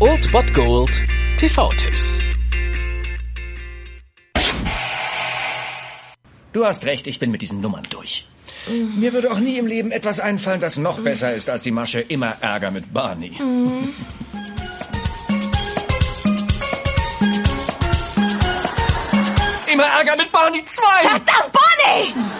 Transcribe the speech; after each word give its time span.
Old 0.00 0.32
Bot 0.32 0.54
Gold 0.54 1.06
TV-Tipps. 1.36 2.18
Du 6.54 6.64
hast 6.64 6.86
recht, 6.86 7.06
ich 7.06 7.18
bin 7.18 7.30
mit 7.30 7.42
diesen 7.42 7.60
Nummern 7.60 7.82
durch. 7.90 8.26
Mhm. 8.66 9.00
Mir 9.00 9.12
würde 9.12 9.30
auch 9.30 9.40
nie 9.40 9.58
im 9.58 9.66
Leben 9.66 9.90
etwas 9.90 10.20
einfallen, 10.20 10.60
das 10.60 10.78
noch 10.78 11.00
besser 11.00 11.34
ist 11.34 11.50
als 11.50 11.62
die 11.62 11.70
Masche 11.70 12.00
immer 12.00 12.36
Ärger 12.40 12.70
mit 12.70 12.94
Barney. 12.94 13.32
Mhm. 13.38 13.94
Immer 19.70 19.84
Ärger 19.84 20.16
mit 20.16 20.32
Barney 20.32 20.64
2! 20.64 20.82
Verdammt, 21.08 21.52
Bonnie! 21.52 22.33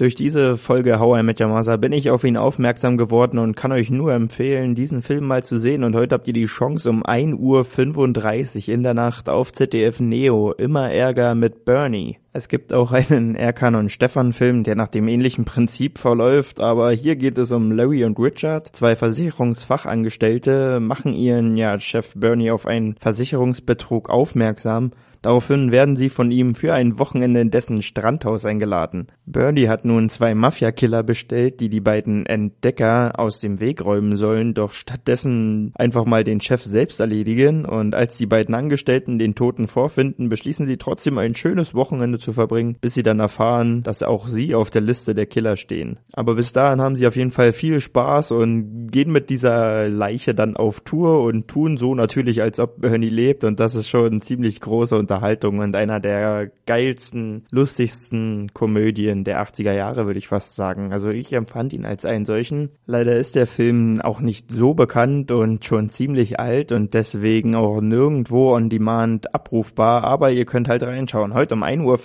Durch 0.00 0.14
diese 0.14 0.56
Folge 0.56 0.98
How 0.98 1.20
I 1.20 1.22
Met 1.22 1.42
Your 1.42 1.48
Mother 1.48 1.76
bin 1.76 1.92
ich 1.92 2.08
auf 2.08 2.24
ihn 2.24 2.38
aufmerksam 2.38 2.96
geworden 2.96 3.38
und 3.38 3.54
kann 3.54 3.70
euch 3.70 3.90
nur 3.90 4.14
empfehlen, 4.14 4.74
diesen 4.74 5.02
Film 5.02 5.26
mal 5.26 5.42
zu 5.42 5.58
sehen. 5.58 5.84
Und 5.84 5.94
heute 5.94 6.14
habt 6.14 6.26
ihr 6.26 6.32
die 6.32 6.46
Chance 6.46 6.88
um 6.88 7.04
1.35 7.04 8.68
Uhr 8.68 8.74
in 8.74 8.82
der 8.82 8.94
Nacht 8.94 9.28
auf 9.28 9.52
ZDF 9.52 10.00
Neo. 10.00 10.52
Immer 10.52 10.90
Ärger 10.90 11.34
mit 11.34 11.66
Bernie. 11.66 12.16
Es 12.32 12.46
gibt 12.46 12.72
auch 12.72 12.92
einen 12.92 13.34
Erkan 13.34 13.74
und 13.74 13.90
Stefan 13.90 14.32
Film, 14.32 14.62
der 14.62 14.76
nach 14.76 14.86
dem 14.86 15.08
ähnlichen 15.08 15.44
Prinzip 15.44 15.98
verläuft, 15.98 16.60
aber 16.60 16.92
hier 16.92 17.16
geht 17.16 17.36
es 17.36 17.50
um 17.50 17.72
Larry 17.72 18.04
und 18.04 18.20
Richard. 18.20 18.68
Zwei 18.68 18.94
Versicherungsfachangestellte 18.94 20.78
machen 20.78 21.12
ihren, 21.12 21.56
ja, 21.56 21.80
Chef 21.80 22.12
Bernie 22.14 22.52
auf 22.52 22.66
einen 22.66 22.94
Versicherungsbetrug 23.00 24.10
aufmerksam. 24.10 24.92
Daraufhin 25.22 25.70
werden 25.70 25.96
sie 25.96 26.08
von 26.08 26.30
ihm 26.30 26.54
für 26.54 26.72
ein 26.72 26.98
Wochenende 26.98 27.40
in 27.40 27.50
dessen 27.50 27.82
Strandhaus 27.82 28.46
eingeladen. 28.46 29.08
Bernie 29.26 29.68
hat 29.68 29.84
nun 29.84 30.08
zwei 30.08 30.34
Mafia-Killer 30.34 31.02
bestellt, 31.02 31.60
die 31.60 31.68
die 31.68 31.82
beiden 31.82 32.24
Entdecker 32.24 33.18
aus 33.18 33.38
dem 33.38 33.60
Weg 33.60 33.84
räumen 33.84 34.16
sollen, 34.16 34.54
doch 34.54 34.72
stattdessen 34.72 35.72
einfach 35.74 36.06
mal 36.06 36.24
den 36.24 36.40
Chef 36.40 36.62
selbst 36.62 37.00
erledigen. 37.00 37.66
Und 37.66 37.94
als 37.94 38.16
die 38.16 38.26
beiden 38.26 38.54
Angestellten 38.54 39.18
den 39.18 39.34
Toten 39.34 39.66
vorfinden, 39.66 40.30
beschließen 40.30 40.66
sie 40.66 40.78
trotzdem 40.78 41.18
ein 41.18 41.34
schönes 41.34 41.74
Wochenende 41.74 42.18
zu 42.20 42.32
verbringen, 42.32 42.76
bis 42.80 42.94
sie 42.94 43.02
dann 43.02 43.20
erfahren, 43.20 43.82
dass 43.82 44.02
auch 44.02 44.28
sie 44.28 44.54
auf 44.54 44.70
der 44.70 44.82
Liste 44.82 45.14
der 45.14 45.26
Killer 45.26 45.56
stehen. 45.56 46.00
Aber 46.12 46.34
bis 46.34 46.52
dahin 46.52 46.80
haben 46.80 46.96
sie 46.96 47.06
auf 47.06 47.16
jeden 47.16 47.30
Fall 47.30 47.52
viel 47.52 47.80
Spaß 47.80 48.32
und 48.32 48.88
gehen 48.90 49.12
mit 49.12 49.28
dieser 49.28 49.88
Leiche 49.88 50.34
dann 50.34 50.56
auf 50.56 50.80
Tour 50.80 51.22
und 51.22 51.48
tun 51.48 51.76
so 51.76 51.94
natürlich, 51.94 52.40
als 52.40 52.58
ob 52.58 52.80
Bernie 52.80 53.10
lebt. 53.10 53.44
Und 53.44 53.60
das 53.60 53.74
ist 53.74 53.88
schon 53.88 54.20
ziemlich 54.22 54.60
großer 54.60 54.98
und 54.98 55.10
Unterhaltung 55.10 55.58
und 55.58 55.74
einer 55.74 55.98
der 55.98 56.52
geilsten, 56.66 57.44
lustigsten 57.50 58.52
Komödien 58.54 59.24
der 59.24 59.42
80er 59.42 59.72
Jahre, 59.72 60.06
würde 60.06 60.20
ich 60.20 60.28
fast 60.28 60.54
sagen. 60.54 60.92
Also 60.92 61.10
ich 61.10 61.32
empfand 61.32 61.72
ihn 61.72 61.84
als 61.84 62.04
einen 62.04 62.24
solchen. 62.24 62.70
Leider 62.86 63.16
ist 63.16 63.34
der 63.34 63.48
Film 63.48 64.00
auch 64.00 64.20
nicht 64.20 64.52
so 64.52 64.72
bekannt 64.74 65.32
und 65.32 65.64
schon 65.64 65.88
ziemlich 65.88 66.38
alt 66.38 66.70
und 66.70 66.94
deswegen 66.94 67.56
auch 67.56 67.80
nirgendwo 67.80 68.54
on 68.54 68.68
demand 68.68 69.34
abrufbar, 69.34 70.04
aber 70.04 70.30
ihr 70.30 70.44
könnt 70.44 70.68
halt 70.68 70.84
reinschauen. 70.84 71.34
Heute 71.34 71.54
um 71.54 71.64
1.35 71.64 71.84
Uhr 71.84 71.98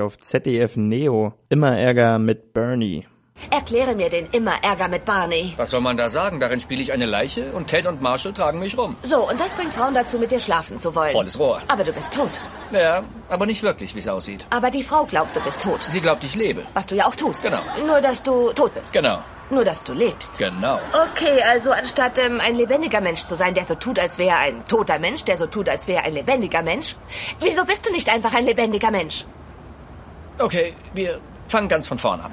auf 0.00 0.16
ZDF 0.16 0.76
Neo. 0.76 1.34
Immer 1.50 1.78
Ärger 1.78 2.18
mit 2.18 2.54
Bernie. 2.54 3.04
Erkläre 3.50 3.94
mir 3.94 4.10
den 4.10 4.26
immer 4.32 4.62
Ärger 4.62 4.88
mit 4.88 5.04
Barney. 5.04 5.54
Was 5.56 5.70
soll 5.70 5.80
man 5.80 5.96
da 5.96 6.08
sagen? 6.08 6.40
Darin 6.40 6.60
spiele 6.60 6.82
ich 6.82 6.92
eine 6.92 7.06
Leiche 7.06 7.52
und 7.52 7.68
Ted 7.68 7.86
und 7.86 8.02
Marshall 8.02 8.32
tragen 8.32 8.58
mich 8.58 8.76
rum. 8.76 8.96
So, 9.02 9.28
und 9.28 9.40
das 9.40 9.50
bringt 9.54 9.72
Frauen 9.72 9.94
dazu, 9.94 10.18
mit 10.18 10.30
dir 10.30 10.40
schlafen 10.40 10.78
zu 10.78 10.94
wollen. 10.94 11.12
Volles 11.12 11.38
Rohr. 11.38 11.60
Aber 11.68 11.82
du 11.84 11.92
bist 11.92 12.12
tot. 12.12 12.30
Ja, 12.70 13.02
aber 13.28 13.46
nicht 13.46 13.62
wirklich, 13.62 13.94
wie 13.94 13.98
es 14.00 14.08
aussieht. 14.08 14.46
Aber 14.50 14.70
die 14.70 14.82
Frau 14.82 15.04
glaubt, 15.04 15.34
du 15.34 15.40
bist 15.40 15.60
tot. 15.62 15.80
Sie 15.88 16.00
glaubt, 16.00 16.22
ich 16.24 16.34
lebe. 16.34 16.62
Was 16.74 16.86
du 16.86 16.94
ja 16.96 17.06
auch 17.06 17.16
tust. 17.16 17.42
Genau. 17.42 17.62
Nur, 17.86 18.00
dass 18.00 18.22
du 18.22 18.52
tot 18.52 18.74
bist. 18.74 18.92
Genau, 18.92 19.18
Nur, 19.50 19.64
dass 19.64 19.82
du 19.82 19.92
lebst. 19.92 20.38
genau. 20.38 20.78
Okay, 21.12 21.42
also 21.42 21.72
anstatt 21.72 22.18
ähm, 22.20 22.40
ein 22.40 22.54
lebendiger 22.54 23.00
Mensch 23.00 23.24
zu 23.24 23.34
sein, 23.34 23.54
der 23.54 23.64
so 23.64 23.74
tut, 23.74 23.98
als 23.98 24.18
wäre 24.18 24.36
ein 24.36 24.64
toter 24.68 24.98
Mensch, 25.00 25.24
der 25.24 25.36
so 25.36 25.46
tut, 25.46 25.68
als 25.68 25.88
wäre 25.88 26.04
ein 26.04 26.12
lebendiger 26.12 26.62
Mensch, 26.62 26.94
wieso 27.40 27.64
bist 27.64 27.86
du 27.86 27.90
nicht 27.92 28.08
einfach 28.12 28.32
ein 28.34 28.44
lebendiger 28.44 28.90
Mensch? 28.92 29.24
Okay, 30.38 30.74
wir 30.94 31.20
fangen 31.48 31.68
ganz 31.68 31.88
von 31.88 31.98
vorn 31.98 32.20
an. 32.20 32.32